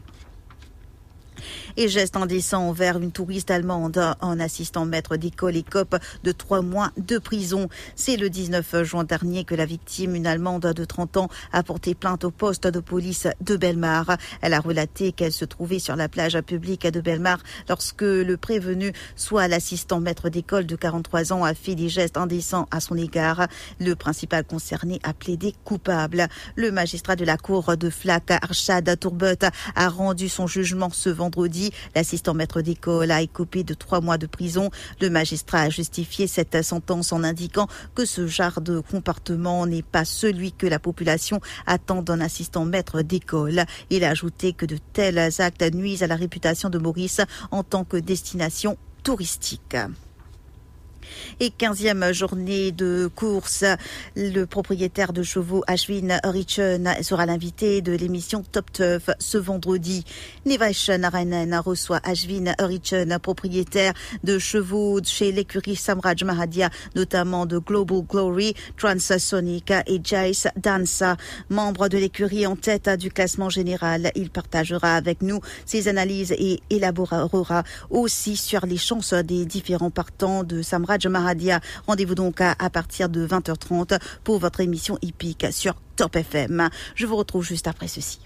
et 1.77 1.87
geste 1.87 2.15
indécent 2.17 2.67
envers 2.67 2.97
une 2.97 3.11
touriste 3.11 3.51
allemande 3.51 4.15
en 4.21 4.39
assistant 4.39 4.85
maître 4.85 5.17
d'école 5.17 5.55
et 5.55 5.63
cop 5.63 5.95
de 6.23 6.31
trois 6.31 6.61
mois 6.61 6.91
de 6.97 7.17
prison. 7.17 7.69
C'est 7.95 8.17
le 8.17 8.29
19 8.29 8.83
juin 8.83 9.03
dernier 9.03 9.43
que 9.43 9.55
la 9.55 9.65
victime, 9.65 10.15
une 10.15 10.27
Allemande 10.27 10.73
de 10.73 10.85
30 10.85 11.17
ans, 11.17 11.29
a 11.51 11.63
porté 11.63 11.95
plainte 11.95 12.23
au 12.23 12.31
poste 12.31 12.67
de 12.67 12.79
police 12.79 13.27
de 13.41 13.55
Belmar. 13.55 14.17
Elle 14.41 14.53
a 14.53 14.59
relaté 14.59 15.11
qu'elle 15.11 15.31
se 15.31 15.45
trouvait 15.45 15.79
sur 15.79 15.95
la 15.95 16.09
plage 16.09 16.39
publique 16.41 16.87
de 16.87 17.01
Belmar 17.01 17.39
lorsque 17.69 18.01
le 18.01 18.35
prévenu, 18.37 18.93
soit 19.15 19.47
l'assistant 19.47 19.99
maître 19.99 20.29
d'école 20.29 20.65
de 20.65 20.75
43 20.75 21.33
ans, 21.33 21.43
a 21.43 21.53
fait 21.53 21.75
des 21.75 21.89
gestes 21.89 22.17
indécents 22.17 22.67
à 22.71 22.79
son 22.79 22.95
égard. 22.95 23.47
Le 23.79 23.95
principal 23.95 24.43
concerné 24.43 24.99
a 25.03 25.13
plaidé 25.13 25.53
coupable. 25.63 26.27
Le 26.55 26.71
magistrat 26.71 27.15
de 27.15 27.25
la 27.25 27.37
cour 27.37 27.77
de 27.77 27.89
Flac, 27.89 28.31
Arshad 28.31 28.99
Tourbet, 28.99 29.39
a 29.75 29.89
rendu 29.89 30.29
son 30.29 30.47
jugement 30.47 30.89
ce 30.89 31.09
vendredi 31.09 31.60
L'assistant 31.95 32.33
maître 32.33 32.61
d'école 32.61 33.11
a 33.11 33.21
écopé 33.21 33.63
de 33.63 33.73
trois 33.73 34.01
mois 34.01 34.17
de 34.17 34.27
prison. 34.27 34.69
Le 34.99 35.09
magistrat 35.09 35.61
a 35.61 35.69
justifié 35.69 36.27
cette 36.27 36.61
sentence 36.63 37.13
en 37.13 37.23
indiquant 37.23 37.67
que 37.95 38.05
ce 38.05 38.27
genre 38.27 38.61
de 38.61 38.79
comportement 38.79 39.65
n'est 39.65 39.81
pas 39.81 40.05
celui 40.05 40.51
que 40.51 40.67
la 40.67 40.79
population 40.79 41.41
attend 41.65 42.01
d'un 42.01 42.21
assistant 42.21 42.65
maître 42.65 43.01
d'école. 43.01 43.65
Il 43.89 44.03
a 44.03 44.09
ajouté 44.09 44.53
que 44.53 44.65
de 44.65 44.77
tels 44.93 45.19
actes 45.41 45.73
nuisent 45.73 46.03
à 46.03 46.07
la 46.07 46.15
réputation 46.15 46.69
de 46.69 46.77
Maurice 46.77 47.21
en 47.51 47.63
tant 47.63 47.83
que 47.83 47.97
destination 47.97 48.77
touristique 49.03 49.75
et 51.39 51.49
15e 51.49 52.13
journée 52.13 52.71
de 52.71 53.09
course. 53.15 53.63
Le 54.15 54.45
propriétaire 54.45 55.13
de 55.13 55.23
chevaux 55.23 55.63
Ashwin 55.67 56.19
Richen 56.23 56.89
sera 57.01 57.25
l'invité 57.25 57.81
de 57.81 57.93
l'émission 57.93 58.43
Top 58.43 58.71
Turf 58.71 59.09
ce 59.19 59.37
vendredi. 59.37 60.05
Nevash 60.45 60.89
Narayanan 60.89 61.59
reçoit 61.59 61.99
Ashwin 62.03 62.53
Richen, 62.59 63.17
propriétaire 63.19 63.93
de 64.23 64.39
chevaux 64.39 64.99
chez 65.03 65.31
l'écurie 65.31 65.75
Samraj 65.75 66.23
Mahadia, 66.23 66.69
notamment 66.95 67.45
de 67.45 67.57
Global 67.57 68.01
Glory, 68.07 68.53
Transsonic 68.77 69.71
et 69.87 69.99
Jace 70.03 70.47
Dansa. 70.55 71.17
Membre 71.49 71.87
de 71.87 71.97
l'écurie 71.97 72.45
en 72.45 72.55
tête 72.55 72.89
du 72.89 73.11
classement 73.11 73.49
général, 73.49 74.11
il 74.15 74.29
partagera 74.29 74.95
avec 74.95 75.21
nous 75.21 75.39
ses 75.65 75.87
analyses 75.87 76.33
et 76.37 76.59
élaborera 76.69 77.63
aussi 77.89 78.37
sur 78.37 78.65
les 78.65 78.77
chances 78.77 79.13
des 79.13 79.45
différents 79.45 79.91
partants 79.91 80.43
de 80.43 80.61
Samraj 80.61 80.90
Mahadia. 81.07 81.59
Rendez-vous 81.87 82.15
donc 82.15 82.41
à, 82.41 82.55
partir 82.69 83.09
de 83.09 83.25
20h30 83.25 83.99
pour 84.23 84.39
votre 84.39 84.59
émission 84.59 84.97
hippique 85.01 85.47
sur 85.51 85.75
Top 85.95 86.15
FM. 86.15 86.69
Je 86.95 87.05
vous 87.05 87.15
retrouve 87.15 87.45
juste 87.45 87.67
après 87.67 87.87
ceci. 87.87 88.19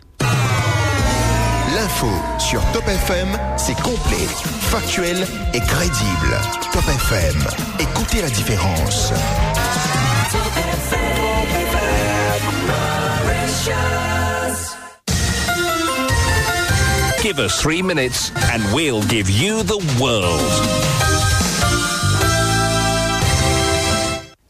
L'info 1.75 2.07
sur 2.39 2.61
Top 2.71 2.87
FM, 2.87 3.37
c'est 3.57 3.75
complet, 3.81 4.27
factuel 4.61 5.27
et 5.53 5.59
crédible. 5.59 6.39
Top 6.71 6.87
FM, 6.87 7.43
écoutez 7.79 8.21
la 8.21 8.29
différence. 8.29 9.11
Give 17.21 17.39
us 17.39 17.59
three 17.59 17.81
minutes 17.81 18.31
and 18.53 18.61
we'll 18.71 19.01
give 19.01 19.29
you 19.29 19.63
the 19.63 19.79
world. 19.99 21.34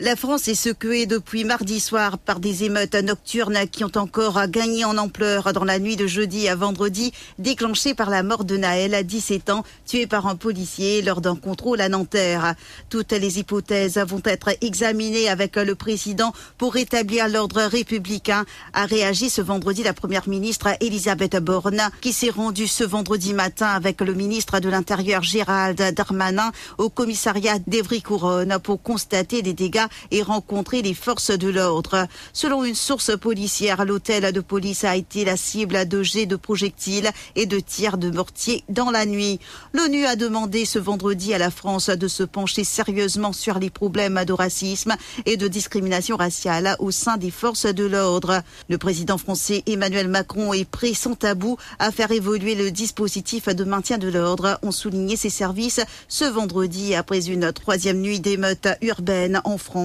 La 0.06 0.16
France 0.16 0.48
est 0.48 0.54
secouée 0.54 1.08
depuis 1.08 1.46
mardi 1.46 1.80
soir 1.80 2.20
par 2.20 2.40
des 2.40 2.64
émeutes 2.64 2.94
nocturnes 2.94 3.68
qui 3.72 3.84
ont 3.84 3.92
encore 3.96 4.46
gagné 4.46 4.86
en 4.86 5.00
ampleur 5.00 5.52
dans 5.52 5.64
la 5.64 5.80
nuit 5.80 5.96
de 5.96 6.06
jeudi 6.06 6.48
à 6.48 6.56
vendredi, 6.56 7.12
déclenchées 7.40 7.96
par 7.96 8.12
la 8.12 8.22
mort 8.22 8.46
de 8.46 8.56
Naël, 8.56 9.04
17 9.04 9.50
ans, 9.50 9.64
tué 9.88 10.06
par 10.06 10.28
un 10.28 10.36
policier 10.36 11.02
lors 11.02 11.22
d'un 11.22 11.36
contrôle 11.36 11.82
à 11.82 11.90
Nanterre. 11.90 12.54
Toutes 12.92 13.14
les 13.14 13.40
hypothèses 13.40 13.98
vont 13.98 14.22
être 14.26 14.52
examinées 14.62 15.28
avec 15.28 15.56
le 15.56 15.74
président 15.74 16.34
pour 16.60 16.76
rétablir 16.76 17.28
l'ordre 17.28 17.64
républicain, 17.64 18.46
a 18.74 18.86
réagi 18.86 19.32
ce 19.32 19.42
vendredi 19.42 19.82
la 19.82 19.94
première 19.94 20.30
ministre 20.30 20.68
Elisabeth 20.82 21.38
Borne, 21.38 21.82
qui 22.02 22.14
s'est 22.14 22.30
rendue 22.30 22.68
ce 22.68 22.84
vendredi 22.84 23.34
matin 23.34 23.70
avec 23.70 24.02
le 24.02 24.14
ministre 24.14 24.60
de 24.60 24.70
l'Intérieur 24.70 25.24
Gérald 25.24 25.82
Darmanin 25.96 26.52
au 26.78 26.92
commissariat 26.92 27.58
d'Evry-Couronne 27.66 28.60
pour 28.62 28.84
constater 28.84 29.42
des 29.42 29.54
dégâts 29.54 29.88
et 30.12 30.22
rencontrer 30.22 30.82
les 30.82 30.94
forces 30.94 31.32
de 31.32 31.50
l'ordre. 31.50 32.08
Selon 32.34 32.64
une 32.64 32.76
source 32.76 33.18
policière, 33.18 33.86
l'hôtel 33.86 34.32
de 34.32 34.42
police 34.42 34.84
a 34.84 34.96
été 34.96 35.26
la 35.26 35.38
cible 35.38 35.88
de 35.88 36.04
jets 36.04 36.26
de 36.26 36.36
projectiles 36.36 37.10
et 37.36 37.46
de 37.46 37.60
tirs 37.60 37.98
de 37.98 38.10
mortier 38.10 38.64
dans 38.70 38.92
la 38.92 39.06
nuit. 39.06 39.40
L'ONU 39.74 40.06
a 40.06 40.16
demandé 40.16 40.66
ce 40.66 40.80
vendredi 40.80 41.34
à 41.34 41.38
la 41.38 41.52
France 41.52 41.90
de 41.90 42.08
se 42.08 42.24
pencher 42.24 42.64
sérieusement 42.64 43.34
sur 43.34 43.60
les 43.60 43.70
problèmes 43.70 44.24
de 44.26 44.34
racisme 44.34 44.96
et 45.26 45.38
de 45.38 45.48
discrimination 45.48 46.18
raciale 46.18 46.76
au 46.80 46.92
sein 46.92 47.18
des 47.18 47.32
forces 47.32 47.66
de 47.66 47.86
l'ordre. 47.86 48.42
Le 48.70 48.78
président 48.78 49.18
français 49.18 49.64
Emmanuel 49.68 50.08
Macron 50.08 50.54
est 50.54 50.70
prêt 50.70 50.94
sans 50.94 51.16
tabou 51.16 51.58
à 51.80 51.92
faire 51.92 52.12
évoluer 52.12 52.56
le 52.56 52.72
dispositif 52.72 53.48
de 53.48 53.64
maintien 53.64 53.98
de 53.98 54.08
l'ordre, 54.08 54.60
ont 54.62 54.72
souligné 54.72 55.16
ses 55.16 55.30
services 55.30 55.82
ce 56.08 56.26
vendredi 56.26 56.96
après 56.96 57.28
une 57.28 57.52
troisième 57.52 58.02
nuit 58.02 58.20
d'émeutes 58.20 58.68
urbaines 58.82 59.42
en 59.44 59.58
France 59.58 59.85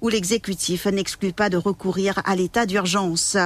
où 0.00 0.08
l'exécutif 0.08 0.86
n'exclut 0.86 1.32
pas 1.32 1.50
de 1.50 1.56
recourir 1.56 2.20
à 2.24 2.36
l'état 2.36 2.66
d'urgence. 2.66 3.36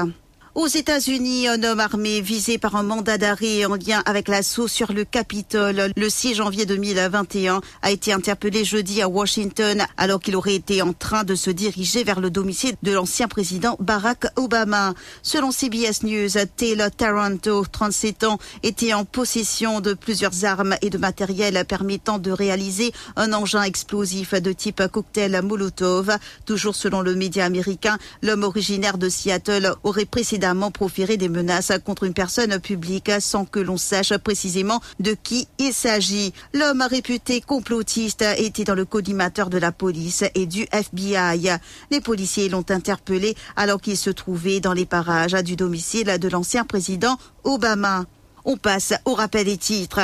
Aux 0.55 0.67
États-Unis, 0.67 1.49
un 1.49 1.63
homme 1.63 1.81
armé 1.81 2.21
visé 2.21 2.59
par 2.59 2.77
un 2.77 2.83
mandat 2.83 3.17
d'arrêt 3.17 3.65
en 3.65 3.75
lien 3.75 4.03
avec 4.05 4.29
l'assaut 4.29 4.69
sur 4.69 4.93
le 4.93 5.07
Capitole 5.07 5.91
le 5.97 6.11
6 6.11 6.35
janvier 6.35 6.67
2021 6.67 7.63
a 7.81 7.91
été 7.91 8.13
interpellé 8.13 8.63
jeudi 8.63 9.01
à 9.01 9.09
Washington 9.09 9.83
alors 9.97 10.21
qu'il 10.21 10.37
aurait 10.37 10.55
été 10.55 10.83
en 10.83 10.93
train 10.93 11.25
de 11.25 11.35
se 11.35 11.49
diriger 11.49 12.05
vers 12.05 12.21
le 12.21 12.29
domicile 12.29 12.75
de 12.83 12.93
l'ancien 12.93 13.29
président 13.29 13.79
Barack 13.81 14.27
Obama. 14.37 14.93
Selon 15.23 15.53
CBS 15.53 16.03
News, 16.03 16.29
Taylor 16.55 16.91
Taranto, 16.91 17.65
37 17.65 18.25
ans, 18.25 18.39
était 18.63 18.93
en 18.93 19.07
possession 19.07 19.81
de 19.81 19.95
plusieurs 19.95 20.45
armes 20.45 20.77
et 20.83 20.91
de 20.91 20.99
matériel 20.99 21.65
permettant 21.67 22.19
de 22.19 22.31
réaliser 22.31 22.93
un 23.17 23.33
engin 23.33 23.63
explosif 23.63 24.35
de 24.35 24.53
type 24.53 24.87
cocktail 24.93 25.41
Molotov. 25.43 26.11
Toujours 26.45 26.77
selon 26.77 27.01
le 27.01 27.15
média 27.15 27.47
américain, 27.47 27.97
l'homme 28.21 28.43
originaire 28.45 28.99
de 28.99 29.09
Seattle 29.09 29.75
aurait 29.83 30.05
précédemment 30.05 30.42
proférer 30.73 31.17
des 31.17 31.29
menaces 31.29 31.73
contre 31.85 32.05
une 32.05 32.15
personne 32.15 32.59
publique 32.59 33.11
sans 33.21 33.45
que 33.45 33.61
l'on 33.61 33.77
sache 33.77 34.17
précisément 34.19 34.81
de 35.01 35.15
qui 35.15 35.47
il 35.59 35.73
s'agit. 35.73 36.33
L'homme 36.53 36.83
réputé 36.83 37.41
complotiste 37.41 38.25
était 38.39 38.65
dans 38.65 38.75
le 38.75 38.85
collimateur 38.85 39.51
de 39.51 39.59
la 39.59 39.73
police 39.73 40.25
et 40.35 40.47
du 40.47 40.67
FBI. 40.73 41.51
Les 41.91 42.01
policiers 42.01 42.49
l'ont 42.49 42.65
interpellé 42.69 43.37
alors 43.57 43.81
qu'il 43.81 43.97
se 43.97 44.11
trouvait 44.11 44.61
dans 44.61 44.73
les 44.73 44.87
parages 44.87 45.35
du 45.45 45.57
domicile 45.57 46.19
de 46.19 46.29
l'ancien 46.29 46.65
président 46.65 47.17
Obama. 47.45 48.05
On 48.45 48.57
passe 48.57 48.95
au 49.05 49.15
rappel 49.15 49.45
des 49.45 49.57
titres. 49.57 50.01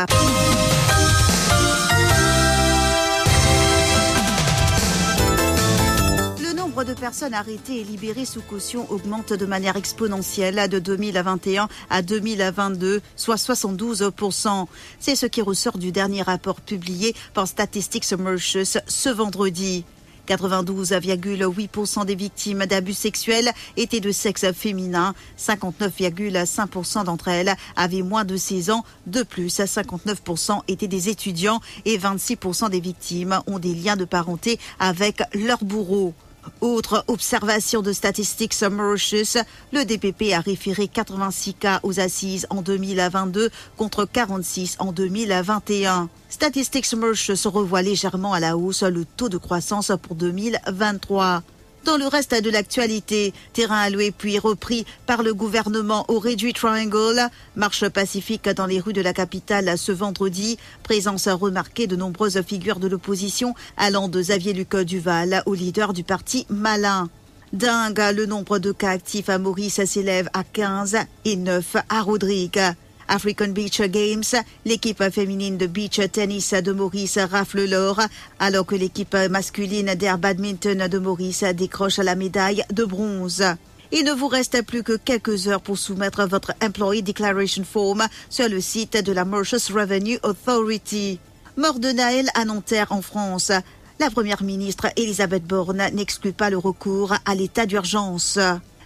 De 6.88 6.94
personnes 6.94 7.34
arrêtées 7.34 7.80
et 7.80 7.84
libérées 7.84 8.24
sous 8.24 8.40
caution 8.40 8.90
augmente 8.90 9.34
de 9.34 9.44
manière 9.44 9.76
exponentielle 9.76 10.70
de 10.70 10.78
2021 10.78 11.68
à 11.90 12.00
2022, 12.00 13.02
soit 13.14 13.36
72%. 13.36 14.66
C'est 14.98 15.14
ce 15.14 15.26
qui 15.26 15.42
ressort 15.42 15.76
du 15.76 15.92
dernier 15.92 16.22
rapport 16.22 16.62
publié 16.62 17.14
par 17.34 17.46
Statistics 17.46 18.10
Mauritius 18.12 18.78
ce 18.86 19.10
vendredi. 19.10 19.84
92,8% 20.28 22.06
des 22.06 22.14
victimes 22.14 22.64
d'abus 22.64 22.94
sexuels 22.94 23.50
étaient 23.76 24.00
de 24.00 24.10
sexe 24.10 24.50
féminin. 24.52 25.14
59,5% 25.38 27.04
d'entre 27.04 27.28
elles 27.28 27.54
avaient 27.76 28.02
moins 28.02 28.24
de 28.24 28.38
16 28.38 28.70
ans. 28.70 28.84
De 29.06 29.22
plus, 29.22 29.58
59% 29.60 30.62
étaient 30.68 30.88
des 30.88 31.10
étudiants 31.10 31.60
et 31.84 31.98
26% 31.98 32.70
des 32.70 32.80
victimes 32.80 33.40
ont 33.46 33.58
des 33.58 33.74
liens 33.74 33.96
de 33.96 34.06
parenté 34.06 34.58
avec 34.78 35.22
leur 35.34 35.62
bourreau. 35.62 36.14
Autre 36.60 37.04
observation 37.06 37.82
de 37.82 37.92
Statistics 37.92 38.62
Mauritius, 38.62 39.38
le 39.72 39.84
DPP 39.84 40.32
a 40.32 40.40
référé 40.40 40.88
86 40.88 41.54
cas 41.54 41.80
aux 41.82 42.00
assises 42.00 42.46
en 42.50 42.62
2022 42.62 43.50
contre 43.76 44.04
46 44.04 44.76
en 44.80 44.92
2021. 44.92 46.08
Statistics 46.28 46.92
Mauritius 46.94 47.46
revoit 47.46 47.82
légèrement 47.82 48.32
à 48.32 48.40
la 48.40 48.56
hausse 48.56 48.82
le 48.82 49.04
taux 49.04 49.28
de 49.28 49.38
croissance 49.38 49.92
pour 50.02 50.16
2023. 50.16 51.42
Dans 51.84 51.96
le 51.96 52.06
reste 52.06 52.34
de 52.42 52.50
l'actualité, 52.50 53.32
terrain 53.52 53.80
alloué 53.80 54.10
puis 54.10 54.38
repris 54.38 54.84
par 55.06 55.22
le 55.22 55.32
gouvernement 55.32 56.04
au 56.08 56.18
Réduit 56.18 56.52
Triangle, 56.52 57.28
marche 57.56 57.88
pacifique 57.88 58.48
dans 58.48 58.66
les 58.66 58.80
rues 58.80 58.92
de 58.92 59.00
la 59.00 59.12
capitale 59.12 59.78
ce 59.78 59.92
vendredi, 59.92 60.58
présence 60.82 61.28
remarquée 61.28 61.86
de 61.86 61.96
nombreuses 61.96 62.42
figures 62.42 62.80
de 62.80 62.88
l'opposition 62.88 63.54
allant 63.76 64.08
de 64.08 64.20
Xavier 64.20 64.52
Luc 64.52 64.76
Duval 64.76 65.42
au 65.46 65.54
leader 65.54 65.92
du 65.92 66.04
parti 66.04 66.46
Malin. 66.50 67.08
Dingue, 67.52 68.02
le 68.14 68.26
nombre 68.26 68.58
de 68.58 68.72
cas 68.72 68.90
actifs 68.90 69.30
à 69.30 69.38
Maurice 69.38 69.82
s'élève 69.84 70.28
à 70.34 70.44
15 70.44 70.98
et 71.24 71.36
9 71.36 71.76
à 71.88 72.02
Rodrigue. 72.02 72.60
African 73.08 73.48
Beach 73.48 73.80
Games, 73.80 74.42
l'équipe 74.64 75.02
féminine 75.10 75.56
de 75.56 75.66
beach 75.66 76.00
tennis 76.12 76.52
de 76.52 76.72
Maurice 76.72 77.18
rafle 77.18 77.64
l'or, 77.64 78.00
alors 78.38 78.66
que 78.66 78.74
l'équipe 78.74 79.16
masculine 79.30 79.94
d'air 79.94 80.18
badminton 80.18 80.86
de 80.86 80.98
Maurice 80.98 81.44
décroche 81.54 81.98
la 81.98 82.14
médaille 82.14 82.64
de 82.72 82.84
bronze. 82.84 83.42
Il 83.90 84.04
ne 84.04 84.12
vous 84.12 84.28
reste 84.28 84.62
plus 84.66 84.82
que 84.82 84.96
quelques 84.96 85.48
heures 85.48 85.62
pour 85.62 85.78
soumettre 85.78 86.26
votre 86.26 86.52
Employee 86.62 87.02
Declaration 87.02 87.64
Form 87.64 88.06
sur 88.28 88.48
le 88.48 88.60
site 88.60 89.02
de 89.02 89.12
la 89.12 89.24
Mauritius 89.24 89.72
Revenue 89.72 90.18
Authority. 90.22 91.18
Mort 91.56 91.78
de 91.80 91.88
Naël 91.88 92.28
à 92.34 92.44
Nanterre 92.44 92.92
en 92.92 93.00
France. 93.00 93.50
La 93.98 94.10
première 94.10 94.42
ministre 94.42 94.88
Elisabeth 94.96 95.44
Borne 95.44 95.88
n'exclut 95.92 96.32
pas 96.32 96.50
le 96.50 96.58
recours 96.58 97.14
à 97.24 97.34
l'état 97.34 97.66
d'urgence. 97.66 98.38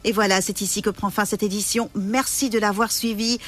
Et 0.05 0.13
voilà, 0.13 0.41
c'est 0.41 0.61
ici 0.61 0.83
que 0.83 0.91
prend 0.91 1.11
fin 1.11 1.25
cette 1.25 1.43
édition. 1.43 1.91
Merci 1.95 2.51
de 2.51 2.59
l'avoir 2.59 2.91
suivi. 2.91 3.39